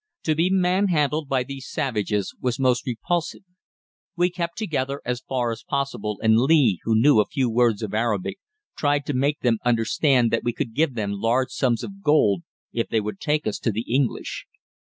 [0.23, 3.43] To be man handled by these savages was most repulsive.
[4.15, 7.93] We kept together as far as possible and Lee, who knew a few words of
[7.93, 8.39] Arabic,
[8.75, 12.41] tried to make them understand that we could give them large sums of gold
[12.73, 14.47] if they would take us to the English.